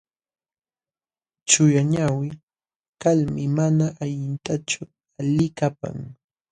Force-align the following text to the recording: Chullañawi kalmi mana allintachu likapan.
Chullañawi 1.49 2.29
kalmi 3.01 3.43
mana 3.57 3.85
allintachu 4.03 4.81
likapan. 5.35 5.97